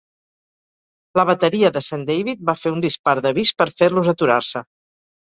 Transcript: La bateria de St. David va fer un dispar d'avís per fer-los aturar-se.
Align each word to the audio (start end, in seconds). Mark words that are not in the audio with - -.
La 1.19 1.25
bateria 1.31 1.69
de 1.75 1.83
St. 1.87 1.99
David 2.09 2.41
va 2.49 2.55
fer 2.61 2.71
un 2.77 2.81
dispar 2.85 3.13
d'avís 3.25 3.51
per 3.63 3.67
fer-los 3.75 4.09
aturar-se. 4.15 4.63